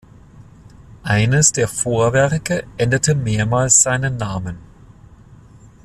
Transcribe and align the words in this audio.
Eines 1.03 1.51
der 1.51 1.67
Vorwerke 1.67 2.63
änderte 2.77 3.13
mehrmals 3.13 3.83
seinen 3.83 4.17
Namen. 4.17 4.57